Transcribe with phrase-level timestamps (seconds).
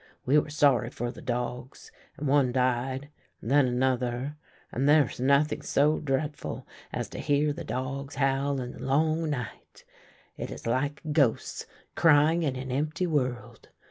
[0.25, 3.09] We were sorry for the dogs; and one died,
[3.39, 4.35] and then another,
[4.71, 9.29] and there is nothing so dreadful as to hear the dogs howl in the long
[9.29, 9.83] night—
[10.39, 13.69] it is like ghosts crying in an empty world.